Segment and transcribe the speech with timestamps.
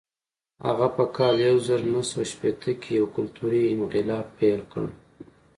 [0.65, 4.85] هغه په کال یو زر نهه سوه شپېته کې یو کلتوري انقلاب پیل کړ.